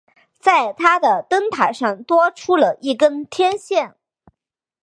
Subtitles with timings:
[0.39, 3.93] 在它的炮塔上多出了一根天线。